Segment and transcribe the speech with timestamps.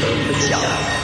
[0.00, 0.97] 分享。